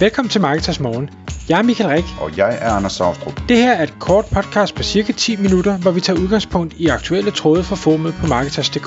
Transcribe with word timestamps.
Velkommen 0.00 0.30
til 0.30 0.40
Marketers 0.40 0.80
Morgen. 0.80 1.10
Jeg 1.48 1.58
er 1.58 1.62
Michael 1.62 1.90
Rik. 1.90 2.04
Og 2.20 2.36
jeg 2.36 2.58
er 2.60 2.70
Anders 2.70 2.92
Saustrup. 2.92 3.40
Det 3.48 3.56
her 3.56 3.72
er 3.72 3.82
et 3.82 3.94
kort 4.00 4.24
podcast 4.24 4.74
på 4.74 4.82
cirka 4.82 5.12
10 5.12 5.36
minutter, 5.36 5.78
hvor 5.78 5.90
vi 5.90 6.00
tager 6.00 6.20
udgangspunkt 6.20 6.74
i 6.74 6.86
aktuelle 6.86 7.30
tråde 7.30 7.64
fra 7.64 7.76
formet 7.76 8.14
på 8.20 8.26
Marketers.dk. 8.26 8.86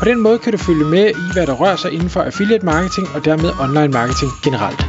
På 0.00 0.04
den 0.04 0.20
måde 0.20 0.38
kan 0.38 0.52
du 0.52 0.58
følge 0.58 0.84
med 0.84 1.10
i, 1.10 1.32
hvad 1.32 1.46
der 1.46 1.54
rører 1.54 1.76
sig 1.76 1.92
inden 1.92 2.10
for 2.10 2.22
affiliate 2.22 2.64
marketing 2.64 3.06
og 3.14 3.24
dermed 3.24 3.50
online 3.60 3.92
marketing 3.92 4.30
generelt. 4.44 4.80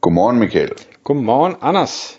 Godmorgen 0.00 0.38
Michael. 0.38 0.72
Godmorgen, 1.04 1.54
Anders. 1.62 2.18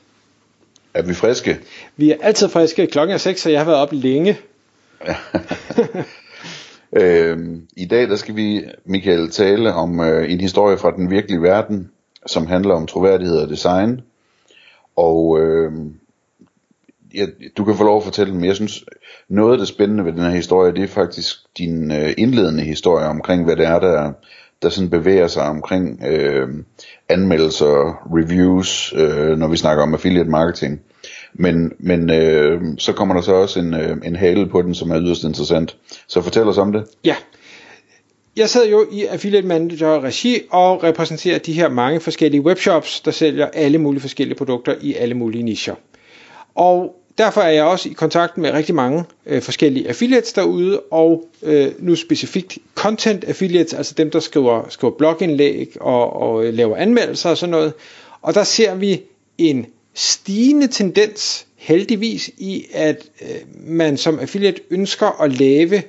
Er 0.93 1.01
vi 1.01 1.13
friske? 1.13 1.59
Vi 1.97 2.11
er 2.11 2.15
altid 2.21 2.49
friske. 2.49 2.87
Klokken 2.87 3.13
er 3.13 3.17
6, 3.17 3.41
så 3.41 3.49
jeg 3.49 3.59
har 3.59 3.65
været 3.65 3.79
op 3.79 3.89
længe. 3.91 4.37
øhm, 6.95 7.67
I 7.77 7.85
dag 7.85 8.09
der 8.09 8.15
skal 8.15 8.35
vi, 8.35 8.63
Michael, 8.85 9.29
tale 9.29 9.73
om 9.73 9.99
øh, 9.99 10.31
en 10.31 10.41
historie 10.41 10.77
fra 10.77 10.91
den 10.91 11.09
virkelige 11.09 11.41
verden, 11.41 11.91
som 12.25 12.47
handler 12.47 12.73
om 12.73 12.87
troværdighed 12.87 13.37
og 13.37 13.49
design. 13.49 14.01
Og 14.95 15.39
øh, 15.41 15.71
ja, 17.13 17.25
du 17.57 17.63
kan 17.63 17.75
få 17.75 17.83
lov 17.83 17.97
at 17.97 18.03
fortælle 18.03 18.33
men 18.33 18.45
jeg 18.45 18.55
synes, 18.55 18.85
noget 19.29 19.51
af 19.51 19.57
det 19.57 19.67
spændende 19.67 20.05
ved 20.05 20.11
den 20.11 20.21
her 20.21 20.29
historie, 20.29 20.73
det 20.73 20.83
er 20.83 20.87
faktisk 20.87 21.35
din 21.57 21.91
øh, 21.91 22.13
indledende 22.17 22.63
historie 22.63 23.05
omkring, 23.05 23.43
hvad 23.43 23.55
det 23.55 23.65
er, 23.65 23.79
der, 23.79 24.13
der 24.61 24.69
sådan 24.69 24.89
bevæger 24.89 25.27
sig 25.27 25.43
omkring 25.43 26.03
øh, 26.05 26.49
anmeldelser, 27.09 28.01
reviews, 28.17 28.93
øh, 28.95 29.37
når 29.37 29.47
vi 29.47 29.57
snakker 29.57 29.83
om 29.83 29.93
affiliate 29.93 30.29
marketing. 30.29 30.81
Men, 31.33 31.73
men 31.79 32.09
øh, 32.09 32.61
så 32.77 32.93
kommer 32.93 33.15
der 33.15 33.21
så 33.21 33.33
også 33.33 33.59
en, 33.59 33.73
øh, 33.73 33.97
en 34.03 34.15
hale 34.15 34.47
på 34.47 34.61
den, 34.61 34.75
som 34.75 34.91
er 34.91 34.99
yderst 35.01 35.23
interessant. 35.23 35.77
Så 36.07 36.21
fortæl 36.21 36.43
os 36.43 36.57
om 36.57 36.71
det. 36.71 36.83
Ja. 37.05 37.15
Jeg 38.35 38.49
sidder 38.49 38.67
jo 38.67 38.87
i 38.91 39.05
Affiliate 39.05 39.47
Manager 39.47 40.03
Regi 40.03 40.39
og 40.49 40.83
repræsenterer 40.83 41.39
de 41.39 41.53
her 41.53 41.69
mange 41.69 41.99
forskellige 41.99 42.41
webshops, 42.41 43.01
der 43.01 43.11
sælger 43.11 43.45
alle 43.45 43.77
mulige 43.77 44.01
forskellige 44.01 44.37
produkter 44.37 44.75
i 44.81 44.93
alle 44.93 45.13
mulige 45.13 45.43
nicher. 45.43 45.75
Og 46.55 46.95
derfor 47.17 47.41
er 47.41 47.49
jeg 47.49 47.63
også 47.63 47.89
i 47.89 47.93
kontakt 47.93 48.37
med 48.37 48.51
rigtig 48.51 48.75
mange 48.75 49.03
øh, 49.25 49.41
forskellige 49.41 49.87
affiliates 49.87 50.33
derude, 50.33 50.79
og 50.79 51.25
øh, 51.43 51.71
nu 51.79 51.95
specifikt 51.95 52.57
content 52.75 53.23
affiliates, 53.23 53.73
altså 53.73 53.93
dem, 53.97 54.11
der 54.11 54.19
skriver, 54.19 54.65
skriver 54.69 54.93
blogindlæg 54.93 55.75
og, 55.81 56.21
og 56.21 56.45
øh, 56.45 56.53
laver 56.53 56.75
anmeldelser 56.77 57.29
og 57.29 57.37
sådan 57.37 57.51
noget. 57.51 57.73
Og 58.21 58.33
der 58.33 58.43
ser 58.43 58.75
vi 58.75 59.01
en 59.37 59.65
stigende 59.93 60.67
tendens, 60.67 61.47
heldigvis, 61.55 62.29
i 62.37 62.65
at 62.73 63.09
øh, 63.21 63.67
man 63.67 63.97
som 63.97 64.19
affiliate 64.19 64.61
ønsker 64.69 65.21
at 65.21 65.39
lave 65.39 65.83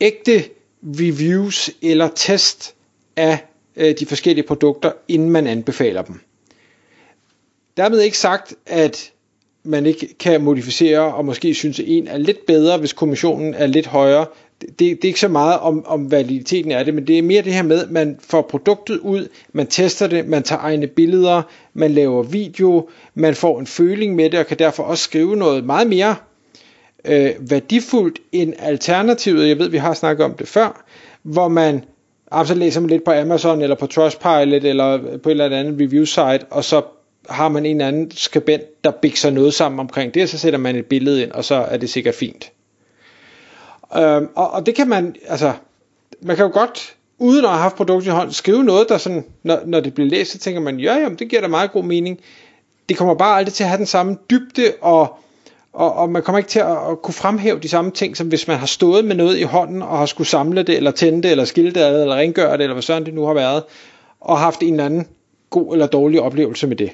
ægte 0.00 0.44
reviews 0.82 1.70
eller 1.82 2.08
test 2.14 2.74
af 3.16 3.38
øh, 3.76 3.94
de 3.98 4.06
forskellige 4.06 4.46
produkter, 4.46 4.92
inden 5.08 5.30
man 5.30 5.46
anbefaler 5.46 6.02
dem. 6.02 6.20
Dermed 7.76 8.00
ikke 8.00 8.18
sagt, 8.18 8.54
at 8.66 9.12
man 9.62 9.86
ikke 9.86 10.14
kan 10.18 10.40
modificere 10.44 11.14
og 11.14 11.24
måske 11.24 11.54
synes, 11.54 11.78
at 11.80 11.84
en 11.88 12.08
er 12.08 12.18
lidt 12.18 12.46
bedre, 12.46 12.78
hvis 12.78 12.92
kommissionen 12.92 13.54
er 13.54 13.66
lidt 13.66 13.86
højere. 13.86 14.26
Det, 14.60 14.78
det 14.78 14.92
er 14.92 15.04
ikke 15.04 15.20
så 15.20 15.28
meget 15.28 15.58
om, 15.58 15.86
om 15.86 16.10
validiteten 16.10 16.72
af 16.72 16.84
det, 16.84 16.94
men 16.94 17.06
det 17.06 17.18
er 17.18 17.22
mere 17.22 17.42
det 17.42 17.54
her 17.54 17.62
med, 17.62 17.82
at 17.82 17.90
man 17.90 18.18
får 18.20 18.42
produktet 18.42 18.98
ud, 18.98 19.28
man 19.52 19.66
tester 19.66 20.06
det, 20.06 20.28
man 20.28 20.42
tager 20.42 20.60
egne 20.60 20.86
billeder, 20.86 21.42
man 21.74 21.90
laver 21.90 22.22
video, 22.22 22.88
man 23.14 23.34
får 23.34 23.60
en 23.60 23.66
føling 23.66 24.14
med 24.14 24.30
det, 24.30 24.38
og 24.38 24.46
kan 24.46 24.58
derfor 24.58 24.82
også 24.82 25.04
skrive 25.04 25.36
noget 25.36 25.64
meget 25.64 25.86
mere 25.86 26.16
øh, 27.04 27.30
værdifuldt 27.40 28.18
end 28.32 28.54
alternativet. 28.58 29.48
Jeg 29.48 29.58
ved, 29.58 29.68
vi 29.68 29.78
har 29.78 29.94
snakket 29.94 30.24
om 30.24 30.34
det 30.34 30.48
før, 30.48 30.84
hvor 31.22 31.48
man 31.48 31.84
ah, 32.30 32.46
så 32.46 32.54
læser 32.54 32.80
man 32.80 32.90
lidt 32.90 33.04
på 33.04 33.12
Amazon 33.12 33.62
eller 33.62 33.76
på 33.76 33.86
Trustpilot 33.86 34.64
eller 34.64 35.18
på 35.22 35.28
et 35.28 35.30
eller 35.30 35.58
andet 35.58 35.80
review 35.80 36.04
site, 36.04 36.46
og 36.50 36.64
så 36.64 36.82
har 37.28 37.48
man 37.48 37.66
en 37.66 37.76
eller 37.76 37.88
anden 37.88 38.10
skribent, 38.10 38.84
der 38.84 38.90
bikser 38.90 39.30
noget 39.30 39.54
sammen 39.54 39.80
omkring 39.80 40.14
det, 40.14 40.28
så 40.28 40.38
sætter 40.38 40.58
man 40.58 40.76
et 40.76 40.86
billede 40.86 41.22
ind, 41.22 41.30
og 41.30 41.44
så 41.44 41.54
er 41.54 41.76
det 41.76 41.90
sikkert 41.90 42.14
fint. 42.14 42.52
Øhm, 43.96 44.28
og, 44.34 44.50
og 44.50 44.66
det 44.66 44.74
kan 44.74 44.88
man, 44.88 45.16
altså, 45.28 45.52
man 46.20 46.36
kan 46.36 46.44
jo 46.44 46.50
godt, 46.52 46.96
uden 47.18 47.44
at 47.44 47.50
have 47.50 47.60
haft 47.60 47.76
produktet 47.76 48.06
i 48.06 48.10
hånd, 48.10 48.32
skrive 48.32 48.64
noget, 48.64 48.88
der 48.88 48.98
sådan, 48.98 49.24
når, 49.42 49.60
når 49.66 49.80
det 49.80 49.94
bliver 49.94 50.10
læst, 50.10 50.32
så 50.32 50.38
tænker 50.38 50.60
man, 50.60 50.80
ja, 50.80 50.94
jamen, 50.94 51.18
det 51.18 51.28
giver 51.28 51.42
da 51.42 51.48
meget 51.48 51.72
god 51.72 51.84
mening. 51.84 52.20
Det 52.88 52.96
kommer 52.96 53.14
bare 53.14 53.38
aldrig 53.38 53.54
til 53.54 53.64
at 53.64 53.68
have 53.68 53.78
den 53.78 53.86
samme 53.86 54.16
dybde, 54.30 54.72
og, 54.80 55.18
og, 55.72 55.94
og 55.94 56.10
man 56.10 56.22
kommer 56.22 56.38
ikke 56.38 56.50
til 56.50 56.58
at, 56.58 56.90
at 56.90 57.02
kunne 57.02 57.14
fremhæve 57.14 57.58
de 57.58 57.68
samme 57.68 57.90
ting, 57.90 58.16
som 58.16 58.28
hvis 58.28 58.48
man 58.48 58.58
har 58.58 58.66
stået 58.66 59.04
med 59.04 59.16
noget 59.16 59.38
i 59.38 59.42
hånden, 59.42 59.82
og 59.82 59.98
har 59.98 60.06
skulle 60.06 60.28
samle 60.28 60.62
det, 60.62 60.76
eller 60.76 60.90
tænde 60.90 61.22
det, 61.22 61.30
eller 61.30 61.44
skille 61.44 61.72
det, 61.72 61.86
eller 61.86 62.16
rengøre 62.16 62.52
det, 62.52 62.62
eller 62.62 62.74
hvad 62.74 62.82
sådan 62.82 63.04
det 63.04 63.14
nu 63.14 63.24
har 63.24 63.34
været, 63.34 63.62
og 64.20 64.38
haft 64.38 64.62
en 64.62 64.72
eller 64.72 64.84
anden 64.84 65.06
god 65.50 65.72
eller 65.72 65.86
dårlig 65.86 66.20
oplevelse 66.20 66.66
med 66.66 66.76
det. 66.76 66.90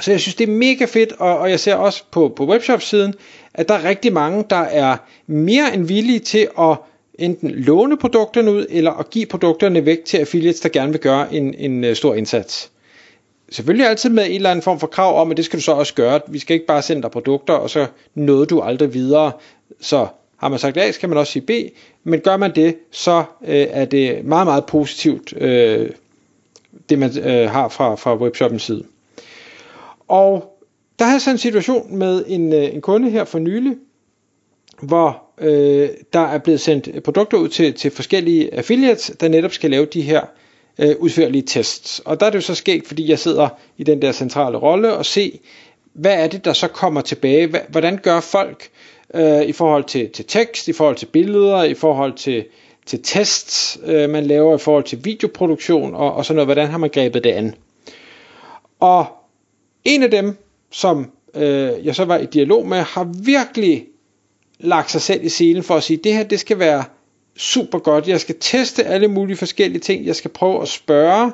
Så 0.00 0.10
jeg 0.10 0.20
synes, 0.20 0.34
det 0.34 0.48
er 0.48 0.52
mega 0.52 0.84
fedt, 0.84 1.12
og, 1.18 1.38
og 1.38 1.50
jeg 1.50 1.60
ser 1.60 1.74
også 1.74 2.02
på, 2.10 2.32
på 2.36 2.46
webshop-siden, 2.46 3.14
at 3.54 3.68
der 3.68 3.74
er 3.74 3.88
rigtig 3.88 4.12
mange, 4.12 4.44
der 4.50 4.56
er 4.56 4.96
mere 5.26 5.74
end 5.74 5.86
villige 5.86 6.18
til 6.18 6.48
at 6.58 6.76
enten 7.14 7.50
låne 7.50 7.96
produkterne 7.96 8.52
ud, 8.52 8.66
eller 8.70 8.92
at 8.92 9.10
give 9.10 9.26
produkterne 9.26 9.86
væk 9.86 10.04
til 10.04 10.18
affiliates, 10.18 10.60
der 10.60 10.68
gerne 10.68 10.92
vil 10.92 11.00
gøre 11.00 11.34
en, 11.34 11.54
en 11.54 11.84
øh, 11.84 11.96
stor 11.96 12.14
indsats. 12.14 12.70
Selvfølgelig 13.50 13.86
altid 13.86 14.10
med 14.10 14.26
en 14.26 14.32
eller 14.32 14.50
anden 14.50 14.62
form 14.62 14.80
for 14.80 14.86
krav 14.86 15.20
om, 15.20 15.30
at 15.30 15.36
det 15.36 15.44
skal 15.44 15.58
du 15.58 15.62
så 15.62 15.72
også 15.72 15.94
gøre. 15.94 16.20
Vi 16.28 16.38
skal 16.38 16.54
ikke 16.54 16.66
bare 16.66 16.82
sende 16.82 17.02
dig 17.02 17.10
produkter, 17.10 17.54
og 17.54 17.70
så 17.70 17.86
nåede 18.14 18.46
du 18.46 18.60
aldrig 18.60 18.94
videre. 18.94 19.32
Så 19.80 20.06
har 20.36 20.48
man 20.48 20.58
sagt 20.58 20.76
A, 20.76 20.92
skal 20.92 21.08
man 21.08 21.18
også 21.18 21.32
sige 21.32 21.42
B. 21.42 21.50
Men 22.04 22.20
gør 22.20 22.36
man 22.36 22.54
det, 22.54 22.76
så 22.90 23.24
øh, 23.46 23.66
er 23.70 23.84
det 23.84 24.24
meget, 24.24 24.46
meget 24.46 24.66
positivt, 24.66 25.34
øh, 25.36 25.90
det 26.88 26.98
man 26.98 27.18
øh, 27.18 27.50
har 27.50 27.68
fra, 27.68 27.94
fra 27.94 28.16
webshoppens 28.16 28.62
side. 28.62 28.84
Og 30.10 30.58
der 30.98 31.04
har 31.04 31.12
jeg 31.12 31.20
så 31.20 31.30
en 31.30 31.38
situation 31.38 31.98
med 31.98 32.24
en, 32.26 32.52
øh, 32.52 32.74
en 32.74 32.80
kunde 32.80 33.10
her 33.10 33.24
for 33.24 33.38
nylig, 33.38 33.76
hvor 34.82 35.22
øh, 35.38 35.88
der 36.12 36.20
er 36.20 36.38
blevet 36.38 36.60
sendt 36.60 37.02
produkter 37.02 37.38
ud 37.38 37.48
til, 37.48 37.74
til 37.74 37.90
forskellige 37.90 38.54
affiliates, 38.54 39.12
der 39.20 39.28
netop 39.28 39.52
skal 39.52 39.70
lave 39.70 39.84
de 39.84 40.02
her 40.02 40.20
øh, 40.78 40.96
udførlige 40.98 41.42
tests. 41.42 42.00
Og 42.04 42.20
der 42.20 42.26
er 42.26 42.30
det 42.30 42.36
jo 42.36 42.40
så 42.42 42.54
sket, 42.54 42.86
fordi 42.86 43.10
jeg 43.10 43.18
sidder 43.18 43.48
i 43.78 43.84
den 43.84 44.02
der 44.02 44.12
centrale 44.12 44.58
rolle 44.58 44.92
og 44.92 45.06
se, 45.06 45.40
hvad 45.92 46.14
er 46.14 46.26
det, 46.26 46.44
der 46.44 46.52
så 46.52 46.68
kommer 46.68 47.00
tilbage? 47.00 47.54
Hvordan 47.68 47.98
gør 48.02 48.20
folk 48.20 48.68
øh, 49.14 49.42
i 49.42 49.52
forhold 49.52 49.84
til, 49.84 50.10
til 50.10 50.24
tekst, 50.24 50.68
i 50.68 50.72
forhold 50.72 50.96
til 50.96 51.06
billeder, 51.06 51.62
i 51.62 51.74
forhold 51.74 52.12
til, 52.12 52.44
til 52.86 53.02
tests, 53.02 53.78
øh, 53.84 54.10
man 54.10 54.26
laver, 54.26 54.54
i 54.54 54.58
forhold 54.58 54.84
til 54.84 55.04
videoproduktion 55.04 55.94
og, 55.94 56.14
og 56.14 56.24
sådan 56.24 56.36
noget. 56.36 56.46
Hvordan 56.46 56.68
har 56.68 56.78
man 56.78 56.90
grebet 56.90 57.24
det 57.24 57.30
an? 57.30 57.54
Og 58.80 59.06
en 59.84 60.02
af 60.02 60.10
dem, 60.10 60.36
som 60.70 61.10
øh, 61.34 61.86
jeg 61.86 61.94
så 61.94 62.04
var 62.04 62.18
i 62.18 62.26
dialog 62.26 62.66
med, 62.66 62.78
har 62.78 63.12
virkelig 63.24 63.86
lagt 64.58 64.90
sig 64.90 65.00
selv 65.00 65.24
i 65.24 65.28
selen 65.28 65.62
for 65.62 65.74
at 65.74 65.82
sige, 65.82 65.96
det 65.96 66.14
her 66.14 66.22
det 66.22 66.40
skal 66.40 66.58
være 66.58 66.84
super 67.36 67.78
godt. 67.78 68.08
Jeg 68.08 68.20
skal 68.20 68.34
teste 68.40 68.84
alle 68.84 69.08
mulige 69.08 69.36
forskellige 69.36 69.80
ting. 69.80 70.06
Jeg 70.06 70.16
skal 70.16 70.30
prøve 70.30 70.62
at 70.62 70.68
spørge 70.68 71.32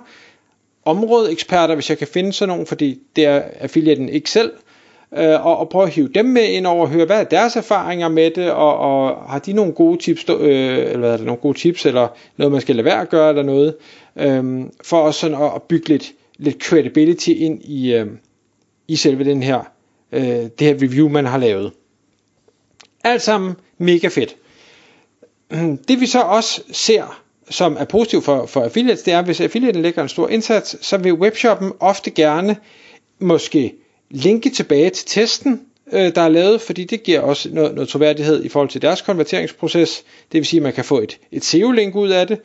områdeeksperter, 0.84 1.74
hvis 1.74 1.90
jeg 1.90 1.98
kan 1.98 2.06
finde 2.06 2.32
sådan 2.32 2.48
nogen, 2.48 2.66
fordi 2.66 2.98
det 3.16 3.24
er 3.24 3.42
affiliaten 3.60 4.08
ikke 4.08 4.30
selv, 4.30 4.52
øh, 5.16 5.46
og, 5.46 5.58
og 5.58 5.68
prøve 5.68 5.86
at 5.86 5.92
hive 5.92 6.08
dem 6.08 6.24
med 6.24 6.44
ind 6.44 6.66
over 6.66 6.82
og 6.82 6.88
høre, 6.88 7.06
hvad 7.06 7.20
er 7.20 7.24
deres 7.24 7.56
erfaringer 7.56 8.08
med 8.08 8.30
det, 8.30 8.50
og, 8.50 8.78
og 8.78 9.30
har 9.30 9.38
de 9.38 9.52
nogle 9.52 9.72
gode 9.72 9.98
tips, 9.98 10.24
øh, 10.28 10.78
eller 10.78 10.98
hvad 10.98 11.12
er 11.12 11.16
det, 11.16 11.26
nogle 11.26 11.40
gode 11.40 11.58
tips, 11.58 11.86
eller 11.86 12.08
noget 12.36 12.52
man 12.52 12.60
skal 12.60 12.76
lade 12.76 12.84
være 12.84 13.00
at 13.00 13.08
gøre, 13.08 13.28
eller 13.28 13.42
noget, 13.42 13.74
øh, 14.16 14.64
for 14.84 14.96
også 14.96 15.20
sådan 15.20 15.42
at, 15.42 15.50
at 15.54 15.62
bygge 15.62 15.88
lidt, 15.88 16.12
lidt 16.38 16.64
credibility 16.64 17.30
ind 17.30 17.62
i, 17.64 17.94
øh, 17.94 18.06
i 18.88 18.96
selve 18.96 19.24
den 19.24 19.42
her, 19.42 19.60
øh, 20.12 20.22
det 20.22 20.60
her 20.60 20.74
review, 20.74 21.08
man 21.08 21.26
har 21.26 21.38
lavet. 21.38 21.72
Alt 23.04 23.22
sammen 23.22 23.54
mega 23.78 24.08
fedt. 24.08 24.36
Det 25.88 26.00
vi 26.00 26.06
så 26.06 26.20
også 26.20 26.62
ser, 26.72 27.22
som 27.50 27.76
er 27.78 27.84
positivt 27.84 28.24
for, 28.24 28.46
for 28.46 28.64
affiliates, 28.64 29.02
det 29.02 29.14
er, 29.14 29.22
hvis 29.22 29.40
affiliaten 29.40 29.82
lægger 29.82 30.02
en 30.02 30.08
stor 30.08 30.28
indsats, 30.28 30.86
så 30.86 30.96
vil 30.96 31.12
webshoppen 31.12 31.72
ofte 31.80 32.10
gerne 32.10 32.56
måske 33.18 33.74
linke 34.10 34.50
tilbage 34.50 34.90
til 34.90 35.06
testen, 35.06 35.60
øh, 35.92 36.14
der 36.14 36.20
er 36.20 36.28
lavet, 36.28 36.60
fordi 36.60 36.84
det 36.84 37.02
giver 37.02 37.20
også 37.20 37.48
noget, 37.52 37.74
noget 37.74 37.88
troværdighed 37.88 38.44
i 38.44 38.48
forhold 38.48 38.68
til 38.68 38.82
deres 38.82 39.02
konverteringsproces. 39.02 40.04
Det 40.32 40.38
vil 40.38 40.46
sige, 40.46 40.58
at 40.58 40.62
man 40.62 40.72
kan 40.72 40.84
få 40.84 40.98
et, 41.00 41.18
et 41.32 41.44
SEO-link 41.44 41.94
ud 41.94 42.08
af 42.08 42.26
det. 42.26 42.40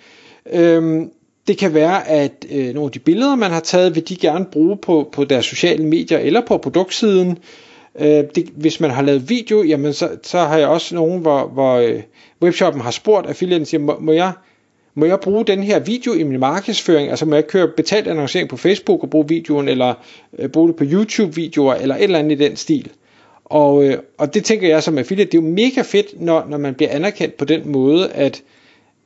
Øhm, 0.51 1.11
det 1.47 1.57
kan 1.57 1.73
være, 1.73 2.07
at 2.07 2.45
øh, 2.51 2.73
nogle 2.73 2.87
af 2.87 2.91
de 2.91 2.99
billeder, 2.99 3.35
man 3.35 3.51
har 3.51 3.59
taget, 3.59 3.95
vil 3.95 4.09
de 4.09 4.15
gerne 4.15 4.45
bruge 4.45 4.77
på, 4.77 5.09
på 5.11 5.23
deres 5.23 5.45
sociale 5.45 5.85
medier 5.85 6.17
eller 6.17 6.41
på 6.47 6.57
produktsiden. 6.57 7.37
Øh, 7.99 8.23
det, 8.35 8.49
hvis 8.55 8.79
man 8.79 8.91
har 8.91 9.01
lavet 9.01 9.29
video, 9.29 9.63
jamen 9.63 9.93
så, 9.93 10.09
så 10.23 10.39
har 10.39 10.57
jeg 10.57 10.67
også 10.67 10.95
nogen, 10.95 11.21
hvor, 11.21 11.47
hvor 11.47 11.75
øh, 11.75 12.01
webshoppen 12.41 12.81
har 12.81 12.91
spurgt 12.91 13.27
affiliaten, 13.27 13.65
siger, 13.65 13.81
må, 13.81 13.97
må, 13.99 14.11
jeg, 14.11 14.31
må 14.95 15.05
jeg 15.05 15.19
bruge 15.19 15.45
den 15.45 15.63
her 15.63 15.79
video 15.79 16.13
i 16.13 16.23
min 16.23 16.39
markedsføring? 16.39 17.09
Altså 17.09 17.25
må 17.25 17.35
jeg 17.35 17.47
køre 17.47 17.67
betalt 17.77 18.07
annoncering 18.07 18.49
på 18.49 18.57
Facebook 18.57 19.03
og 19.03 19.09
bruge 19.09 19.27
videoen, 19.27 19.67
eller 19.67 19.93
øh, 20.39 20.49
bruge 20.49 20.67
det 20.67 20.75
på 20.75 20.83
YouTube-videoer, 20.83 21.73
eller 21.73 21.95
et 21.95 22.03
eller 22.03 22.19
andet 22.19 22.31
i 22.31 22.43
den 22.43 22.55
stil. 22.55 22.91
Og, 23.45 23.83
øh, 23.83 23.97
og 24.17 24.33
det 24.33 24.43
tænker 24.43 24.67
jeg 24.67 24.83
som 24.83 24.97
affiliate, 24.97 25.31
det 25.31 25.37
er 25.37 25.41
jo 25.41 25.49
mega 25.49 25.81
fedt, 25.81 26.21
når, 26.21 26.45
når 26.49 26.57
man 26.57 26.73
bliver 26.73 26.91
anerkendt 26.91 27.37
på 27.37 27.45
den 27.45 27.71
måde, 27.71 28.09
at 28.09 28.43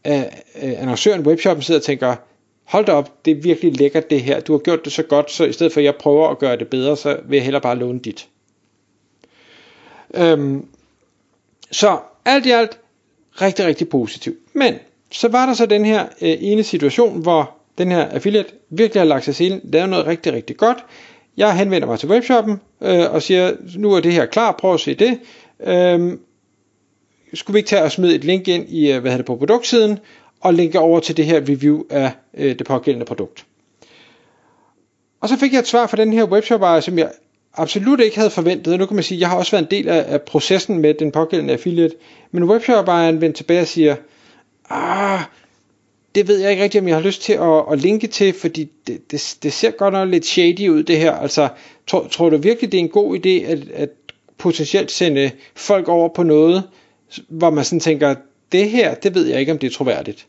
øh, 0.06 0.24
annoncøren 0.56 1.28
webshoppen 1.28 1.64
sidder 1.64 1.80
og 1.80 1.84
tænker, 1.84 2.16
hold 2.64 2.86
da 2.86 2.92
op, 2.92 3.26
det 3.26 3.32
er 3.32 3.42
virkelig 3.42 3.78
lækkert 3.80 4.10
det 4.10 4.22
her, 4.22 4.40
du 4.40 4.54
har 4.54 4.60
gjort 4.60 4.86
det 4.86 4.94
så 4.94 5.04
godt, 5.04 5.32
så 5.32 5.46
i 5.46 5.54
stedet 5.54 5.74
for 5.74 5.80
at 5.80 5.86
jeg 5.86 5.96
prøver 5.96 6.30
at 6.30 6.40
gøre 6.40 6.58
det 6.58 6.68
bedre, 6.68 6.98
så 6.98 7.18
vil 7.26 7.36
jeg 7.36 7.44
hellere 7.44 7.62
bare 7.62 7.76
låne 7.76 8.00
dit. 8.00 8.28
Øhm, 10.14 10.66
så 11.72 12.00
alt 12.26 12.46
i 12.46 12.52
alt, 12.52 12.80
rigtig, 13.42 13.66
rigtig 13.66 13.90
positivt. 13.90 14.38
Men 14.54 14.76
så 15.12 15.28
var 15.28 15.46
der 15.46 15.54
så 15.54 15.66
den 15.66 15.86
her 15.86 16.02
øh, 16.22 16.38
ene 16.40 16.64
situation, 16.64 17.22
hvor 17.22 17.52
den 17.78 17.92
her 17.92 18.06
affiliate 18.06 18.50
virkelig 18.70 19.02
har 19.02 19.08
lagt 19.08 19.26
sig 19.26 19.36
til, 19.36 19.62
lavet 19.64 19.90
noget 19.90 20.06
rigtig, 20.06 20.34
rigtig 20.34 20.58
godt. 20.58 20.78
Jeg 21.38 21.58
henvender 21.58 21.88
mig 21.88 22.00
til 22.00 22.10
webshoppen 22.10 22.62
øh, 22.82 23.12
og 23.14 23.22
siger, 23.22 23.54
nu 23.78 23.94
er 23.94 24.00
det 24.00 24.14
her 24.14 24.26
klar, 24.26 24.52
prøv 24.52 24.74
at 24.74 24.80
se 24.80 24.94
det. 24.94 25.20
Øh, 25.60 26.18
skulle 27.36 27.54
vi 27.54 27.60
ikke 27.60 27.68
tage 27.68 27.84
og 27.84 27.92
smide 27.92 28.16
et 28.16 28.24
link 28.24 28.48
ind 28.48 28.70
i, 28.70 28.92
øh, 28.92 29.02
hvad 29.02 29.12
hedder 29.12 29.18
det, 29.18 29.26
på 29.26 29.36
produktsiden, 29.36 30.00
og 30.42 30.54
linke 30.54 30.80
over 30.80 31.00
til 31.00 31.18
det 31.18 31.26
her 31.26 31.38
review 31.38 31.84
af 31.90 32.12
øh, 32.38 32.60
det 32.60 32.68
pågældende 32.68 33.06
produkt. 33.06 33.46
Og 35.22 35.30
så 35.30 35.38
fik 35.38 35.54
jeg 35.54 35.60
et 35.60 35.68
svar 35.68 35.88
fra 35.88 35.98
den 35.98 36.14
her 36.14 36.24
webshop 36.24 36.84
som 36.84 36.98
jeg 36.98 37.12
absolut 37.54 38.00
ikke 38.00 38.18
havde 38.18 38.30
forventet. 38.30 38.74
Og 38.74 38.80
nu 38.80 38.86
kan 38.86 38.96
man 38.96 39.04
sige, 39.04 39.18
at 39.18 39.22
jeg 39.22 39.30
har 39.30 39.38
også 39.38 39.52
været 39.52 39.64
en 39.64 39.72
del 39.72 39.90
af, 39.90 40.06
af 40.08 40.22
processen 40.22 40.80
med 40.80 40.94
den 40.94 41.12
pågældende 41.12 41.54
affiliate. 41.54 41.96
Men 42.32 42.44
webshop 42.44 42.88
vendte 42.88 43.32
tilbage 43.32 43.62
og 43.62 43.68
siger, 43.68 43.96
ah, 44.70 45.20
det 46.16 46.28
ved 46.28 46.40
jeg 46.40 46.52
ikke 46.52 46.64
rigtigt, 46.64 46.82
om 46.82 46.88
jeg 46.88 46.96
har 46.96 47.04
lyst 47.04 47.22
til 47.22 47.34
at, 47.34 47.64
at 47.72 47.82
linke 47.82 48.08
til, 48.08 48.34
fordi 48.34 48.72
det, 48.88 49.12
det, 49.12 49.38
det 49.44 49.54
ser 49.54 49.72
godt 49.72 49.94
nok 49.94 50.10
lidt 50.10 50.26
shady 50.26 50.70
ud 50.70 50.84
det 50.84 50.98
her. 50.98 51.12
Altså, 51.12 51.50
tror, 51.88 52.08
tror 52.08 52.30
du 52.30 52.38
virkelig, 52.38 52.72
det 52.72 52.78
er 52.78 52.82
en 52.82 52.90
god 52.90 53.18
idé 53.18 53.52
at, 53.52 53.60
at 53.74 53.90
potentielt 54.38 54.92
sende 54.92 55.32
folk 55.56 55.88
over 55.88 56.10
på 56.10 56.24
noget, 56.24 56.64
hvor 57.28 57.50
man 57.50 57.66
sådan 57.66 57.80
tænker, 57.80 58.16
det 58.52 58.70
her, 58.70 58.96
det 58.96 59.16
ved 59.16 59.26
jeg 59.26 59.40
ikke, 59.40 59.52
om 59.52 59.58
det 59.60 59.68
er 59.68 59.72
troværdigt. 59.72 60.28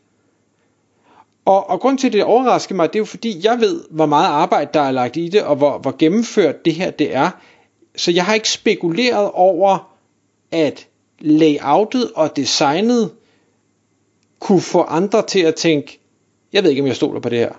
Og, 1.45 1.69
og 1.69 1.79
grund 1.79 1.97
til, 1.97 2.07
at 2.07 2.13
det 2.13 2.23
overrasker 2.23 2.75
mig, 2.75 2.87
det 2.87 2.95
er 2.95 2.99
jo 2.99 3.05
fordi, 3.05 3.45
jeg 3.45 3.59
ved, 3.59 3.83
hvor 3.89 4.05
meget 4.05 4.27
arbejde, 4.27 4.69
der 4.73 4.81
er 4.81 4.91
lagt 4.91 5.17
i 5.17 5.27
det, 5.27 5.43
og 5.43 5.55
hvor, 5.55 5.77
hvor 5.77 5.95
gennemført 5.97 6.65
det 6.65 6.73
her 6.73 6.91
det 6.91 7.15
er. 7.15 7.29
Så 7.95 8.11
jeg 8.11 8.25
har 8.25 8.33
ikke 8.33 8.49
spekuleret 8.49 9.31
over, 9.31 9.97
at 10.51 10.87
layoutet 11.19 12.11
og 12.15 12.35
designet 12.35 13.11
kunne 14.39 14.61
få 14.61 14.81
andre 14.81 15.25
til 15.25 15.39
at 15.39 15.55
tænke, 15.55 15.99
jeg 16.53 16.63
ved 16.63 16.69
ikke, 16.69 16.81
om 16.81 16.87
jeg 16.87 16.95
stoler 16.95 17.19
på 17.19 17.29
det 17.29 17.39
her. 17.39 17.51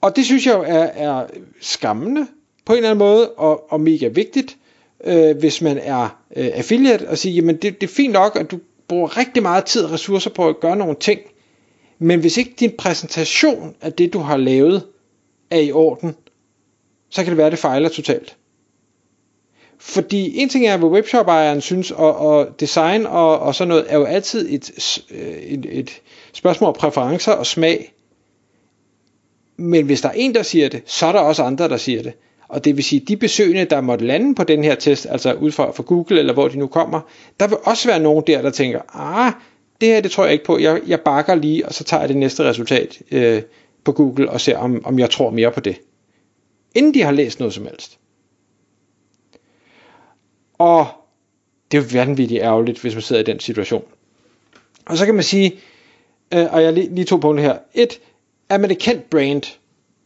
Og 0.00 0.16
det 0.16 0.24
synes 0.24 0.46
jeg 0.46 0.54
jo 0.54 0.62
er, 0.62 0.84
er 0.84 1.26
skammende 1.60 2.26
på 2.64 2.72
en 2.72 2.76
eller 2.76 2.90
anden 2.90 2.98
måde, 2.98 3.30
og, 3.30 3.72
og 3.72 3.80
mega 3.80 4.08
vigtigt, 4.08 4.57
øh, 5.04 5.38
hvis 5.38 5.62
man 5.62 5.78
er 5.78 6.02
øh, 6.36 6.50
affiliate, 6.54 7.08
og 7.08 7.18
sige, 7.18 7.34
jamen 7.34 7.56
det, 7.56 7.80
det 7.80 7.90
er 7.90 7.94
fint 7.94 8.12
nok, 8.12 8.36
at 8.36 8.50
du 8.50 8.58
bruger 8.88 9.16
rigtig 9.16 9.42
meget 9.42 9.64
tid 9.64 9.84
og 9.84 9.92
ressourcer 9.92 10.30
på 10.30 10.48
at 10.48 10.60
gøre 10.60 10.76
nogle 10.76 10.96
ting, 11.00 11.20
men 11.98 12.20
hvis 12.20 12.36
ikke 12.36 12.54
din 12.60 12.72
præsentation 12.78 13.74
af 13.80 13.92
det, 13.92 14.12
du 14.12 14.18
har 14.18 14.36
lavet, 14.36 14.86
er 15.50 15.58
i 15.58 15.72
orden, 15.72 16.16
så 17.10 17.22
kan 17.22 17.30
det 17.30 17.36
være, 17.36 17.46
at 17.46 17.52
det 17.52 17.58
fejler 17.58 17.88
totalt. 17.88 18.36
Fordi 19.78 20.38
en 20.38 20.48
ting 20.48 20.66
er, 20.66 20.76
hvad 20.76 20.88
webshop-ejeren 20.88 21.60
synes, 21.60 21.90
og, 21.90 22.16
og 22.16 22.60
design 22.60 23.06
og, 23.06 23.38
og 23.38 23.54
sådan 23.54 23.68
noget, 23.68 23.84
er 23.88 23.96
jo 23.96 24.04
altid 24.04 24.54
et, 24.54 25.00
øh, 25.10 25.20
et, 25.20 25.66
et 25.70 26.02
spørgsmål 26.32 26.68
om 26.68 26.74
præferencer 26.78 27.32
og 27.32 27.46
smag. 27.46 27.94
Men 29.56 29.86
hvis 29.86 30.00
der 30.00 30.08
er 30.08 30.12
en, 30.12 30.34
der 30.34 30.42
siger 30.42 30.68
det, 30.68 30.82
så 30.86 31.06
er 31.06 31.12
der 31.12 31.20
også 31.20 31.42
andre, 31.42 31.68
der 31.68 31.76
siger 31.76 32.02
det. 32.02 32.12
Og 32.48 32.64
det 32.64 32.76
vil 32.76 32.84
sige, 32.84 33.00
de 33.00 33.16
besøgende, 33.16 33.64
der 33.64 33.80
måtte 33.80 34.06
lande 34.06 34.34
på 34.34 34.44
den 34.44 34.64
her 34.64 34.74
test, 34.74 35.06
altså 35.10 35.32
ud 35.32 35.52
fra, 35.52 35.70
fra 35.70 35.82
Google 35.82 36.18
eller 36.18 36.32
hvor 36.32 36.48
de 36.48 36.58
nu 36.58 36.66
kommer, 36.66 37.00
der 37.40 37.48
vil 37.48 37.56
også 37.64 37.88
være 37.88 38.00
nogen 38.00 38.24
der, 38.26 38.42
der 38.42 38.50
tænker, 38.50 38.80
ah, 38.96 39.32
det 39.80 39.88
her 39.88 40.00
det 40.00 40.10
tror 40.10 40.24
jeg 40.24 40.32
ikke 40.32 40.44
på, 40.44 40.58
jeg, 40.58 40.80
jeg 40.86 41.00
bakker 41.00 41.34
lige, 41.34 41.66
og 41.66 41.74
så 41.74 41.84
tager 41.84 42.00
jeg 42.00 42.08
det 42.08 42.16
næste 42.16 42.44
resultat 42.44 43.02
øh, 43.10 43.42
på 43.84 43.92
Google 43.92 44.30
og 44.30 44.40
ser, 44.40 44.58
om, 44.58 44.84
om 44.84 44.98
jeg 44.98 45.10
tror 45.10 45.30
mere 45.30 45.52
på 45.52 45.60
det. 45.60 45.80
Inden 46.74 46.94
de 46.94 47.02
har 47.02 47.12
læst 47.12 47.38
noget 47.38 47.54
som 47.54 47.64
helst. 47.64 47.98
Og 50.58 50.86
det 51.70 51.78
er 51.78 51.82
jo 51.82 51.88
vanvittigt 51.92 52.42
ærgerligt, 52.42 52.80
hvis 52.80 52.94
man 52.94 53.02
sidder 53.02 53.22
i 53.22 53.24
den 53.24 53.40
situation. 53.40 53.84
Og 54.86 54.98
så 54.98 55.06
kan 55.06 55.14
man 55.14 55.24
sige, 55.24 55.54
øh, 56.34 56.52
og 56.52 56.62
jeg 56.62 56.72
lige, 56.72 56.94
lige 56.94 57.04
to 57.04 57.16
punkter 57.16 57.44
her. 57.44 57.58
Et, 57.74 58.00
er 58.48 58.58
man 58.58 58.70
et 58.70 58.78
kendt 58.78 59.10
brand, 59.10 59.42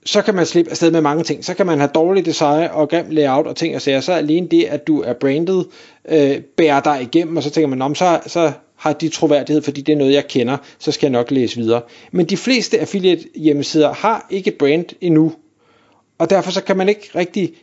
så 0.06 0.22
kan 0.22 0.34
man 0.34 0.46
slippe 0.46 0.70
afsted 0.70 0.90
med 0.90 1.00
mange 1.00 1.24
ting. 1.24 1.44
Så 1.44 1.54
kan 1.54 1.66
man 1.66 1.78
have 1.78 1.90
dårlig 1.94 2.24
design 2.24 2.68
og 2.72 2.88
grim 2.88 3.06
layout 3.10 3.46
og 3.46 3.56
ting 3.56 3.74
og 3.74 3.82
sager. 3.82 4.00
Så 4.00 4.12
alene 4.12 4.48
det, 4.48 4.64
at 4.64 4.86
du 4.86 5.00
er 5.00 5.12
branded, 5.12 5.64
øh, 6.08 6.40
bærer 6.40 6.80
dig 6.80 7.02
igennem, 7.02 7.36
og 7.36 7.42
så 7.42 7.50
tænker 7.50 7.76
man, 7.76 7.94
så, 7.94 8.20
så 8.26 8.52
har 8.76 8.92
de 8.92 9.08
troværdighed, 9.08 9.62
fordi 9.62 9.80
det 9.80 9.92
er 9.92 9.96
noget, 9.96 10.12
jeg 10.12 10.28
kender, 10.28 10.56
så 10.78 10.92
skal 10.92 11.06
jeg 11.06 11.12
nok 11.12 11.30
læse 11.30 11.56
videre. 11.56 11.82
Men 12.12 12.26
de 12.26 12.36
fleste 12.36 12.80
affiliate 12.80 13.24
hjemmesider 13.34 13.92
har 13.92 14.26
ikke 14.30 14.50
et 14.50 14.58
brand 14.58 14.84
endnu, 15.00 15.32
og 16.18 16.30
derfor 16.30 16.50
så 16.50 16.62
kan 16.62 16.76
man 16.76 16.88
ikke 16.88 17.10
rigtig 17.14 17.54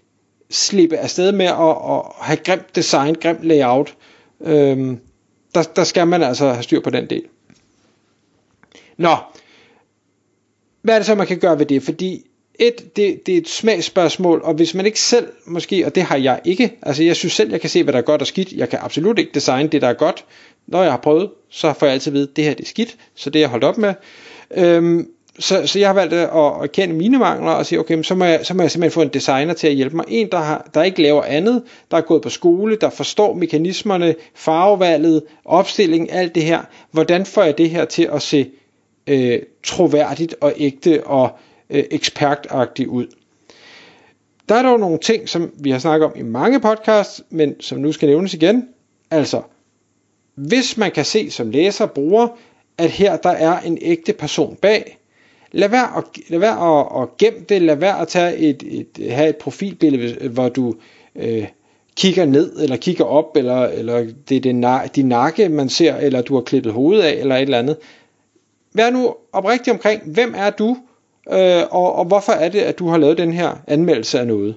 slippe 0.50 0.97
afsted 0.97 1.31
med 1.31 1.45
at, 1.45 1.69
at 1.69 2.01
have 2.18 2.38
grimt 2.38 2.75
design, 2.75 3.15
grimt 3.15 3.44
layout. 3.44 3.95
Øhm, 4.41 5.00
der, 5.56 5.63
der 5.63 5.83
skal 5.83 6.07
man 6.07 6.24
altså 6.24 6.50
have 6.50 6.63
styr 6.63 6.81
på 6.81 6.89
den 6.89 7.09
del. 7.09 7.24
Nå, 8.97 9.15
hvad 10.81 10.95
er 10.95 11.00
det 11.00 11.06
så, 11.06 11.15
man 11.15 11.27
kan 11.27 11.39
gøre 11.39 11.59
ved 11.59 11.65
det? 11.65 11.83
Fordi 11.83 12.28
et, 12.59 12.95
det, 12.95 13.25
det 13.25 13.33
er 13.33 13.38
et 13.38 13.50
smagsspørgsmål, 13.50 14.41
og 14.44 14.53
hvis 14.53 14.73
man 14.73 14.85
ikke 14.85 15.00
selv, 15.00 15.27
måske, 15.45 15.85
og 15.85 15.95
det 15.95 16.03
har 16.03 16.17
jeg 16.17 16.39
ikke, 16.45 16.77
altså 16.81 17.03
jeg 17.03 17.15
synes 17.15 17.33
selv, 17.33 17.51
jeg 17.51 17.61
kan 17.61 17.69
se, 17.69 17.83
hvad 17.83 17.94
der 17.94 18.00
er 18.00 18.03
godt 18.03 18.21
og 18.21 18.27
skidt, 18.27 18.51
jeg 18.51 18.69
kan 18.69 18.79
absolut 18.81 19.19
ikke 19.19 19.31
designe 19.33 19.69
det, 19.69 19.81
der 19.81 19.88
er 19.88 19.94
godt, 19.94 20.25
når 20.67 20.83
jeg 20.83 20.91
har 20.91 20.97
prøvet, 20.97 21.29
så 21.50 21.73
får 21.73 21.85
jeg 21.85 21.94
altid 21.94 22.11
at 22.11 22.13
vide, 22.13 22.27
at 22.29 22.35
det 22.35 22.44
her 22.44 22.53
det 22.53 22.63
er 22.63 22.67
skidt, 22.67 22.97
så 23.15 23.29
det 23.29 23.39
er 23.39 23.44
jeg 23.44 23.50
holdt 23.50 23.63
op 23.63 23.77
med. 23.77 23.94
Øhm, 24.57 25.07
så, 25.39 25.67
så 25.67 25.79
jeg 25.79 25.89
har 25.89 25.94
valgt 25.94 26.13
at, 26.13 26.83
at 26.83 26.89
mine 26.89 27.17
mangler 27.17 27.51
og 27.51 27.65
sige, 27.65 27.79
okay, 27.79 28.03
så 28.03 28.15
må, 28.15 28.25
jeg, 28.25 28.39
så 28.44 28.53
må 28.53 28.63
jeg 28.63 28.71
simpelthen 28.71 28.94
få 28.94 29.01
en 29.01 29.07
designer 29.07 29.53
til 29.53 29.67
at 29.67 29.73
hjælpe 29.73 29.95
mig. 29.95 30.05
En, 30.07 30.27
der, 30.31 30.38
har, 30.38 30.69
der 30.73 30.83
ikke 30.83 31.01
laver 31.01 31.23
andet, 31.23 31.63
der 31.91 31.97
er 31.97 32.01
gået 32.01 32.21
på 32.21 32.29
skole, 32.29 32.75
der 32.81 32.89
forstår 32.89 33.33
mekanismerne, 33.33 34.15
farvevalget, 34.35 35.23
opstilling, 35.45 36.12
alt 36.12 36.35
det 36.35 36.44
her. 36.44 36.62
Hvordan 36.91 37.25
får 37.25 37.44
jeg 37.44 37.57
det 37.57 37.69
her 37.69 37.85
til 37.85 38.09
at 38.13 38.21
se 38.21 38.50
øh, 39.07 39.39
troværdigt 39.63 40.35
og 40.41 40.53
ægte 40.57 41.03
og 41.07 41.29
øh, 41.69 41.83
ekspertagtigt 41.92 42.89
ud? 42.89 43.07
Der 44.50 44.56
er 44.56 44.63
dog 44.63 44.80
nogle 44.80 44.98
ting, 44.98 45.30
som 45.30 45.51
vi 45.60 45.71
har 45.71 45.80
snakket 45.80 46.06
om 46.06 46.13
i 46.16 46.21
mange 46.21 46.60
podcasts, 46.60 47.24
men 47.30 47.62
som 47.62 47.80
nu 47.80 47.92
skal 47.92 48.07
nævnes 48.07 48.33
igen. 48.33 48.68
Altså, 49.12 49.42
hvis 50.36 50.77
man 50.77 50.92
kan 50.92 51.06
se 51.06 51.31
som 51.31 51.50
læser 51.50 51.86
og 51.86 51.91
bruger, 51.91 52.27
at 52.77 52.89
her 52.89 53.17
der 53.17 53.29
er 53.29 53.60
en 53.60 53.77
ægte 53.82 54.13
person 54.13 54.55
bag, 54.55 54.98
lad 55.51 55.70
være 55.70 55.98
at, 55.98 56.03
lad 56.29 56.39
være 56.39 56.79
at, 56.79 57.01
at 57.01 57.17
gemme 57.17 57.39
det, 57.50 57.62
lad 57.62 57.75
være 57.75 58.01
at 58.01 58.08
tage 58.08 58.38
et, 58.38 58.63
et, 58.67 59.12
have 59.12 59.29
et 59.29 59.38
profilbillede, 59.38 60.29
hvor 60.29 60.50
du 60.50 60.75
øh, 61.15 61.48
kigger 61.96 62.25
ned, 62.25 62.60
eller 62.62 62.77
kigger 62.77 63.05
op, 63.05 63.38
eller, 63.38 63.67
eller 63.67 64.08
det 64.29 64.38
er 64.38 64.41
din, 64.41 64.65
din 64.96 65.05
nakke, 65.05 65.50
man 65.50 65.70
ser, 65.70 65.96
eller 65.96 66.22
du 66.22 66.36
har 66.36 66.41
klippet 66.41 66.74
hovedet 66.74 67.03
af, 67.03 67.13
eller 67.13 67.36
et 67.36 67.41
eller 67.41 67.60
andet. 67.60 67.77
Vær 68.74 68.89
nu 68.89 69.15
oprigtig 69.32 69.74
omkring, 69.74 70.01
hvem 70.05 70.34
er 70.38 70.50
du, 70.50 70.77
øh, 71.31 71.63
og, 71.71 71.95
og 71.95 72.05
hvorfor 72.05 72.31
er 72.31 72.49
det, 72.49 72.59
at 72.59 72.79
du 72.79 72.88
har 72.88 72.97
lavet 72.97 73.17
den 73.17 73.33
her 73.33 73.55
anmeldelse 73.67 74.19
af 74.19 74.27
noget. 74.27 74.55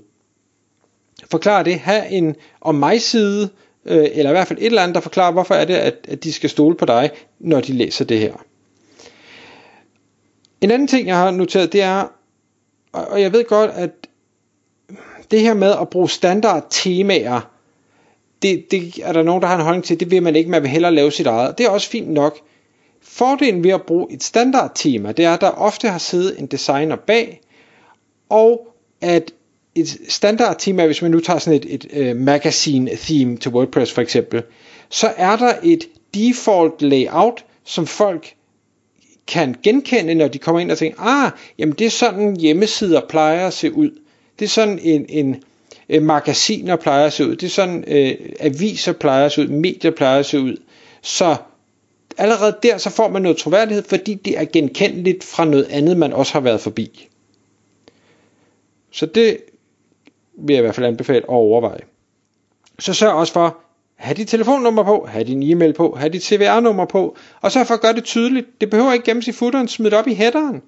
Forklar 1.31 1.62
det, 1.62 1.78
have 1.78 2.09
en 2.09 2.37
om 2.61 2.75
mig 2.75 3.02
side, 3.02 3.49
øh, 3.85 4.09
eller 4.12 4.31
i 4.31 4.33
hvert 4.35 4.49
fald 4.49 4.59
et 4.59 4.66
eller 4.66 4.83
andet, 4.83 4.95
der 4.95 5.00
forklarer, 5.00 5.33
hvorfor 5.33 5.54
er 5.54 5.64
det, 5.64 5.75
at, 5.75 5.95
at 6.09 6.25
de 6.25 6.33
skal 6.33 6.50
stole 6.50 6.76
på 6.76 6.85
dig, 6.85 7.11
når 7.38 7.61
de 7.61 7.73
læser 7.73 8.04
det 8.04 8.19
her. 8.19 8.35
En 10.61 10.71
anden 10.71 10.88
ting, 10.88 11.09
jeg 11.09 11.16
har 11.16 11.31
noteret, 11.31 11.73
det 11.73 11.83
er, 11.83 12.12
og 12.92 13.23
jeg 13.23 13.33
ved 13.33 13.45
godt, 13.45 13.71
at 13.71 13.90
det 15.31 15.40
her 15.40 15.54
med 15.54 15.75
at 15.81 15.88
bruge 15.88 16.11
standard 16.11 16.66
temaer, 16.71 17.50
det, 18.42 18.64
det 18.71 18.99
er 19.02 19.12
der 19.12 19.23
nogen, 19.23 19.42
der 19.42 19.49
har 19.49 19.57
en 19.57 19.62
holdning 19.64 19.85
til, 19.85 20.00
det 20.00 20.11
vil 20.11 20.23
man 20.23 20.37
ikke, 20.37 20.50
man 20.50 20.62
vil 20.62 20.71
hellere 20.71 20.95
lave 20.95 21.11
sit 21.11 21.26
eget. 21.26 21.59
Det 21.59 21.66
er 21.66 21.71
også 21.71 21.88
fint 21.88 22.09
nok. 22.09 22.38
Fordelen 23.03 23.65
ved 23.65 23.71
at 23.71 23.83
bruge 23.83 24.07
et 24.13 24.23
standardtema, 24.23 25.13
det 25.13 25.25
er, 25.25 25.35
at 25.35 25.41
der 25.41 25.51
ofte 25.51 25.89
har 25.89 25.99
siddet 25.99 26.39
en 26.39 26.47
designer 26.47 26.97
bag, 26.97 27.41
og 28.29 28.75
at 29.01 29.33
et 29.75 29.99
standardtema, 30.09 30.87
hvis 30.87 31.03
man 31.03 31.11
nu 31.11 31.21
tager 31.21 31.39
sådan 31.39 31.61
et, 31.61 31.75
et 31.75 31.87
øh, 31.93 32.17
magazine 32.17 32.91
theme 32.97 33.37
til 33.37 33.51
WordPress 33.51 33.93
for 33.93 34.03
eksempel, 34.03 34.43
så 34.89 35.13
er 35.17 35.37
der 35.37 35.53
et 35.63 35.85
default 36.15 36.83
layout, 36.83 37.45
som 37.65 37.87
folk 37.87 38.35
kan 39.27 39.57
genkende, 39.63 40.15
når 40.15 40.29
de 40.29 40.39
kommer 40.39 40.61
ind 40.61 40.71
og 40.71 40.79
tænker, 40.79 41.01
ah, 41.01 41.31
jamen 41.59 41.75
det 41.79 41.87
er 41.87 41.91
sådan 41.91 42.37
hjemmesider 42.37 43.01
plejer 43.09 43.47
at 43.47 43.53
se 43.53 43.73
ud. 43.73 43.91
Det 44.39 44.45
er 44.45 44.49
sådan 44.49 44.79
en, 44.83 45.07
en 45.09 45.43
øh, 45.89 46.03
magasiner 46.03 46.77
plejer 46.77 47.07
at 47.07 47.13
se 47.13 47.27
ud. 47.27 47.37
Det 47.37 47.47
er 47.47 47.51
sådan 47.51 47.85
øh, 47.87 48.15
aviser 48.41 48.93
plejer 48.93 49.27
at 49.27 49.33
se 49.33 49.43
ud. 49.43 49.47
Medier 49.47 49.91
plejer 49.91 50.19
at 50.19 50.27
se 50.27 50.41
ud. 50.41 50.57
Så 51.03 51.37
allerede 52.19 52.57
der, 52.62 52.78
så 52.78 52.90
får 52.90 53.09
man 53.09 53.23
noget 53.23 53.38
troværdighed, 53.38 53.83
fordi 53.83 54.14
det 54.14 54.38
er 54.38 54.45
genkendeligt 54.45 55.25
fra 55.25 55.45
noget 55.45 55.66
andet, 55.71 55.97
man 55.97 56.12
også 56.12 56.33
har 56.33 56.40
været 56.40 56.61
forbi. 56.61 57.09
Så 58.90 59.07
det 59.07 59.38
vil 60.38 60.54
jeg 60.54 60.61
i 60.61 60.64
hvert 60.64 60.75
fald 60.75 60.87
anbefale 60.87 61.19
at 61.19 61.28
overveje. 61.28 61.81
Så 62.78 62.95
sørg 62.95 63.12
også 63.12 63.33
for, 63.33 63.59
have 63.95 64.14
dit 64.14 64.28
telefonnummer 64.28 64.85
på, 64.85 65.07
have 65.07 65.25
din 65.25 65.42
e-mail 65.42 65.73
på, 65.73 65.97
have 65.99 66.12
dit 66.12 66.25
CVR-nummer 66.25 66.85
på, 66.85 67.16
og 67.40 67.52
så 67.52 67.64
for 67.64 67.75
at 67.75 67.81
gøre 67.81 67.95
det 67.95 68.04
tydeligt. 68.04 68.47
Det 68.61 68.71
behøver 68.71 68.92
ikke 68.92 69.04
gemmes 69.04 69.28
i 69.28 69.33
footeren, 69.33 69.69
smid 69.69 69.90
det 69.90 69.99
op 69.99 70.07
i 70.07 70.14
headeren. 70.14 70.62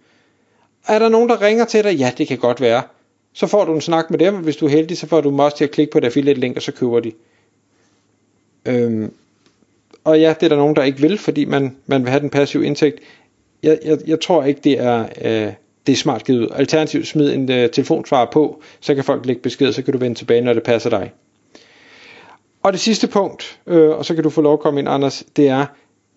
Er 0.86 0.98
der 0.98 1.08
nogen, 1.08 1.28
der 1.28 1.42
ringer 1.42 1.64
til 1.64 1.84
dig? 1.84 1.94
Ja, 1.94 2.12
det 2.18 2.28
kan 2.28 2.38
godt 2.38 2.60
være. 2.60 2.82
Så 3.32 3.46
får 3.46 3.64
du 3.64 3.74
en 3.74 3.80
snak 3.80 4.10
med 4.10 4.18
dem, 4.18 4.34
og 4.34 4.40
hvis 4.40 4.56
du 4.56 4.66
er 4.66 4.70
heldig, 4.70 4.98
så 4.98 5.06
får 5.06 5.20
du 5.20 5.28
dem 5.30 5.38
også 5.38 5.56
til 5.56 5.64
at 5.64 5.70
klikke 5.70 5.92
på 5.92 5.98
et 5.98 6.04
affiliate 6.04 6.40
link, 6.40 6.56
og 6.56 6.62
så 6.62 6.72
køber 6.72 7.00
de. 7.00 7.12
Øhm, 8.66 9.12
og 10.04 10.20
ja, 10.20 10.34
det 10.40 10.42
er 10.42 10.48
der 10.48 10.56
nogen, 10.56 10.76
der 10.76 10.82
ikke 10.82 11.00
vil, 11.00 11.18
fordi 11.18 11.44
man, 11.44 11.76
man 11.86 12.02
vil 12.02 12.10
have 12.10 12.20
den 12.20 12.30
passive 12.30 12.66
indtægt. 12.66 13.00
Jeg, 13.62 13.78
jeg, 13.84 13.98
jeg 14.06 14.20
tror 14.20 14.44
ikke, 14.44 14.60
det 14.64 14.80
er, 14.80 15.06
øh, 15.22 15.52
det 15.86 15.92
er 15.92 15.96
smart 15.96 16.24
givet 16.24 16.40
ud. 16.40 16.48
Alternativt 16.54 17.06
smid 17.06 17.34
en 17.34 17.50
øh, 17.52 17.70
telefonsvar 17.70 18.28
på, 18.32 18.62
så 18.80 18.94
kan 18.94 19.04
folk 19.04 19.26
lægge 19.26 19.42
besked, 19.42 19.72
så 19.72 19.82
kan 19.82 19.92
du 19.92 19.98
vende 19.98 20.18
tilbage, 20.18 20.40
når 20.40 20.52
det 20.52 20.62
passer 20.62 20.90
dig. 20.90 21.12
Og 22.62 22.72
det 22.72 22.80
sidste 22.80 23.06
punkt, 23.06 23.58
øh, 23.66 23.90
og 23.90 24.04
så 24.04 24.14
kan 24.14 24.22
du 24.22 24.30
få 24.30 24.40
lov 24.40 24.52
at 24.52 24.60
komme 24.60 24.80
ind, 24.80 24.88
Anders, 24.88 25.24
det 25.36 25.48
er 25.48 25.66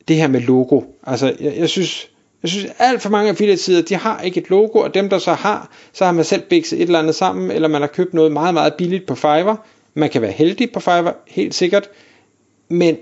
det 0.08 0.16
her 0.16 0.28
med 0.28 0.42
logo. 0.42 0.82
Altså, 1.04 1.36
jeg, 1.40 1.58
jeg 1.58 1.70
synes, 1.70 2.10
jeg 2.44 2.50
synes 2.50 2.68
alt 2.80 3.02
for 3.02 3.10
mange 3.10 3.30
affiliate 3.30 3.62
sider, 3.62 3.82
de 3.82 3.96
har 3.96 4.22
ikke 4.22 4.40
et 4.40 4.50
logo, 4.50 4.80
og 4.80 4.94
dem 4.94 5.10
der 5.10 5.18
så 5.18 5.34
har, 5.34 5.72
så 5.94 6.06
har 6.06 6.12
man 6.12 6.26
selv 6.26 6.42
bikset 6.42 6.82
et 6.82 6.86
eller 6.86 7.00
andet 7.00 7.16
sammen, 7.16 7.52
eller 7.52 7.68
man 7.68 7.82
har 7.82 7.88
købt 7.88 8.14
noget 8.14 8.32
meget, 8.32 8.54
meget 8.54 8.74
billigt 8.74 9.06
på 9.06 9.16
Fiverr. 9.16 9.66
Man 9.94 10.10
kan 10.10 10.22
være 10.22 10.32
heldig 10.32 10.72
på 10.72 10.80
Fiverr, 10.80 11.14
helt 11.28 11.56
sikkert, 11.56 11.90
men 12.70 12.98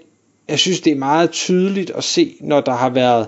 jeg 0.47 0.59
synes, 0.59 0.81
det 0.81 0.91
er 0.91 0.97
meget 0.97 1.31
tydeligt 1.31 1.89
at 1.89 2.03
se, 2.03 2.35
når 2.41 2.61
der 2.61 2.71
har 2.71 2.89
været 2.89 3.27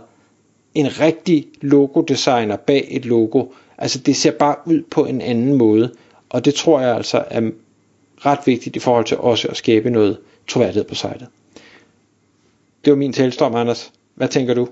en 0.75 0.99
rigtig 0.99 1.47
logodesigner 1.61 2.55
bag 2.55 2.87
et 2.89 3.05
logo. 3.05 3.45
Altså 3.77 3.99
det 3.99 4.15
ser 4.15 4.31
bare 4.31 4.55
ud 4.65 4.81
på 4.91 5.05
en 5.05 5.21
anden 5.21 5.53
måde, 5.53 5.91
og 6.29 6.45
det 6.45 6.53
tror 6.53 6.81
jeg 6.81 6.95
altså 6.95 7.23
er 7.29 7.41
ret 8.17 8.39
vigtigt 8.45 8.75
i 8.75 8.79
forhold 8.79 9.05
til 9.05 9.17
også 9.17 9.47
at 9.47 9.57
skabe 9.57 9.89
noget 9.89 10.17
troværdighed 10.47 10.83
på 10.83 10.95
sitet. 10.95 11.27
Det 12.85 12.91
var 12.91 12.97
min 12.97 13.13
talstrøm, 13.13 13.55
Anders. 13.55 13.93
Hvad 14.15 14.27
tænker 14.27 14.53
du? 14.53 14.67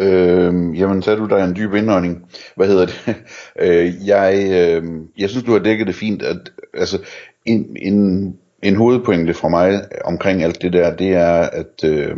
Øh, 0.00 0.78
jamen, 0.78 1.02
så 1.02 1.14
du 1.14 1.26
der 1.26 1.44
en 1.44 1.56
dyb 1.56 1.74
indånding. 1.74 2.30
Hvad 2.56 2.66
hedder 2.66 2.86
det? 2.86 3.14
øh, 3.62 4.06
jeg, 4.06 4.34
øh, 4.52 4.84
jeg 5.18 5.30
synes, 5.30 5.44
du 5.44 5.52
har 5.52 5.58
dækket 5.58 5.86
det 5.86 5.94
fint. 5.94 6.22
At, 6.22 6.52
altså, 6.74 6.98
en, 7.44 7.76
en, 7.80 8.36
en 8.62 8.76
hovedpointe 8.76 9.34
fra 9.34 9.48
mig 9.48 9.80
omkring 10.04 10.42
alt 10.42 10.62
det 10.62 10.72
der, 10.72 10.96
det 10.96 11.08
er, 11.08 11.40
at 11.40 11.84
øh, 11.84 12.16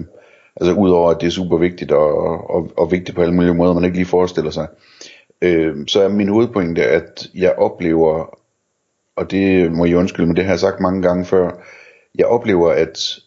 altså, 0.56 0.72
udover 0.72 1.10
at 1.10 1.20
det 1.20 1.26
er 1.26 1.30
super 1.30 1.56
vigtigt 1.56 1.92
og, 1.92 2.50
og, 2.50 2.70
og 2.76 2.92
vigtigt 2.92 3.16
på 3.16 3.22
alle 3.22 3.34
mulige 3.34 3.54
måder, 3.54 3.74
man 3.74 3.84
ikke 3.84 3.96
lige 3.96 4.06
forestiller 4.06 4.50
sig, 4.50 4.66
øh, 5.42 5.76
så 5.86 6.02
er 6.02 6.08
min 6.08 6.28
hovedpointe, 6.28 6.84
at 6.84 7.26
jeg 7.34 7.54
oplever, 7.58 8.38
og 9.16 9.30
det 9.30 9.72
må 9.72 9.84
jeg 9.84 9.96
undskylde, 9.96 10.26
men 10.26 10.36
det 10.36 10.44
har 10.44 10.52
jeg 10.52 10.60
sagt 10.60 10.80
mange 10.80 11.02
gange 11.02 11.24
før, 11.24 11.50
jeg 12.14 12.26
oplever, 12.26 12.72
at 12.72 13.18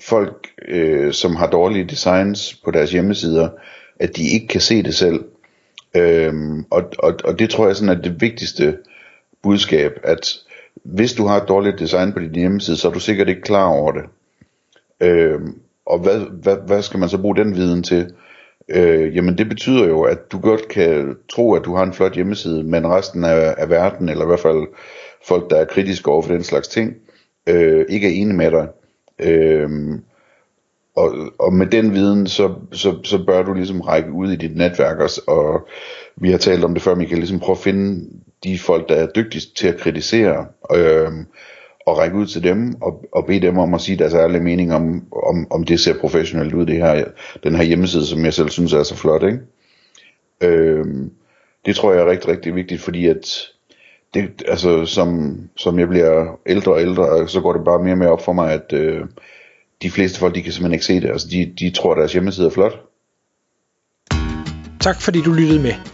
folk, 0.00 0.48
øh, 0.68 1.12
som 1.12 1.36
har 1.36 1.46
dårlige 1.46 1.84
designs 1.84 2.60
på 2.64 2.70
deres 2.70 2.92
hjemmesider, 2.92 3.48
at 4.00 4.16
de 4.16 4.30
ikke 4.30 4.48
kan 4.48 4.60
se 4.60 4.82
det 4.82 4.94
selv. 4.94 5.24
Øhm, 5.96 6.64
og, 6.70 6.82
og, 6.98 7.14
og 7.24 7.38
det 7.38 7.50
tror 7.50 7.66
jeg 7.66 7.76
sådan 7.76 7.96
er 7.96 8.02
det 8.02 8.20
vigtigste 8.20 8.78
budskab, 9.42 10.00
at 10.02 10.34
hvis 10.84 11.12
du 11.12 11.26
har 11.26 11.40
et 11.40 11.48
dårligt 11.48 11.78
design 11.78 12.12
på 12.12 12.18
din 12.18 12.34
hjemmeside, 12.34 12.76
så 12.76 12.88
er 12.88 12.92
du 12.92 13.00
sikkert 13.00 13.28
ikke 13.28 13.42
klar 13.42 13.66
over 13.66 13.92
det. 13.92 14.04
Øh, 15.00 15.40
og 15.86 15.98
hvad, 15.98 16.20
hvad, 16.42 16.56
hvad 16.66 16.82
skal 16.82 17.00
man 17.00 17.08
så 17.08 17.18
bruge 17.18 17.36
den 17.36 17.56
viden 17.56 17.82
til? 17.82 18.14
Øh, 18.68 19.16
jamen 19.16 19.38
det 19.38 19.48
betyder 19.48 19.86
jo, 19.86 20.02
at 20.02 20.32
du 20.32 20.38
godt 20.38 20.68
kan 20.68 21.16
tro, 21.28 21.54
at 21.54 21.64
du 21.64 21.74
har 21.74 21.82
en 21.82 21.92
flot 21.92 22.14
hjemmeside, 22.14 22.62
men 22.62 22.86
resten 22.86 23.24
af, 23.24 23.54
af 23.58 23.70
verden, 23.70 24.08
eller 24.08 24.24
i 24.24 24.26
hvert 24.26 24.40
fald 24.40 24.66
folk, 25.28 25.50
der 25.50 25.56
er 25.56 25.64
kritiske 25.64 26.10
over 26.10 26.22
for 26.22 26.32
den 26.32 26.44
slags 26.44 26.68
ting, 26.68 26.94
øh, 27.46 27.86
ikke 27.88 28.06
er 28.06 28.22
enige 28.22 28.36
med 28.36 28.50
dig. 28.50 28.68
Øh, 29.18 29.70
og, 30.96 31.14
og 31.38 31.52
med 31.52 31.66
den 31.66 31.94
viden, 31.94 32.26
så, 32.26 32.54
så, 32.72 32.98
så 33.04 33.24
bør 33.26 33.42
du 33.42 33.52
ligesom 33.52 33.80
række 33.80 34.12
ud 34.12 34.32
i 34.32 34.36
dit 34.36 34.56
netværk, 34.56 34.98
og, 34.98 35.10
og 35.26 35.68
vi 36.16 36.30
har 36.30 36.38
talt 36.38 36.64
om 36.64 36.74
det 36.74 36.82
før, 36.82 36.94
kan 36.94 37.18
ligesom 37.18 37.40
prøve 37.40 37.56
at 37.56 37.62
finde 37.62 38.10
de 38.44 38.58
folk, 38.58 38.88
der 38.88 38.94
er 38.94 39.06
dygtigst 39.06 39.56
til 39.56 39.68
at 39.68 39.76
kritisere, 39.76 40.46
øh, 40.74 41.12
og 41.86 41.98
række 41.98 42.16
ud 42.16 42.26
til 42.26 42.42
dem, 42.42 42.74
og, 42.82 43.04
og 43.12 43.26
bede 43.26 43.40
dem 43.40 43.58
om 43.58 43.74
at 43.74 43.80
sige 43.80 43.98
deres 43.98 44.14
ærlige 44.14 44.42
mening 44.42 44.74
om, 44.74 45.06
om, 45.12 45.46
om 45.50 45.64
det 45.64 45.80
ser 45.80 46.00
professionelt 46.00 46.54
ud, 46.54 46.66
det 46.66 46.76
her, 46.76 47.04
den 47.44 47.54
her 47.54 47.62
hjemmeside, 47.62 48.06
som 48.06 48.24
jeg 48.24 48.34
selv 48.34 48.48
synes 48.48 48.72
er 48.72 48.82
så 48.82 48.96
flot, 48.96 49.22
ikke? 49.22 49.38
Øh, 50.40 50.84
det 51.66 51.76
tror 51.76 51.92
jeg 51.92 52.02
er 52.02 52.10
rigtig, 52.10 52.30
rigtig 52.30 52.54
vigtigt, 52.54 52.80
fordi 52.80 53.06
at 53.06 53.40
det, 54.14 54.42
altså, 54.48 54.86
som, 54.86 55.38
som 55.56 55.78
jeg 55.78 55.88
bliver 55.88 56.38
ældre 56.46 56.72
og 56.72 56.80
ældre, 56.80 57.28
så 57.28 57.40
går 57.40 57.52
det 57.52 57.64
bare 57.64 57.82
mere 57.82 57.92
og 57.92 57.98
mere 57.98 58.10
op 58.10 58.24
for 58.24 58.32
mig, 58.32 58.52
at 58.52 58.72
øh, 58.72 59.00
de 59.82 59.90
fleste 59.90 60.18
folk, 60.18 60.34
de 60.34 60.42
kan 60.42 60.52
simpelthen 60.52 60.72
ikke 60.72 60.84
se 60.84 61.00
det. 61.00 61.10
Altså, 61.10 61.28
de, 61.30 61.54
de 61.58 61.70
tror, 61.70 61.92
at 61.92 61.98
deres 61.98 62.12
hjemmeside 62.12 62.46
er 62.46 62.50
flot. 62.50 62.80
Tak 64.80 65.00
fordi 65.00 65.20
du 65.22 65.32
lyttede 65.32 65.62
med. 65.62 65.93